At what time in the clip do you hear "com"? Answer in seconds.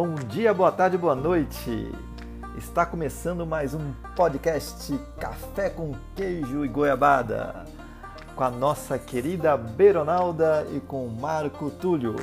5.70-5.92, 8.36-8.44, 10.78-11.08